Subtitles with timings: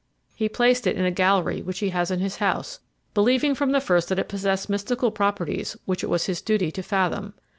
[0.33, 2.79] He placed it in a gallery which he has in his house,
[3.13, 6.81] believing from the first that it possessed mystical properties which it was his duty to
[6.81, 7.35] fathom.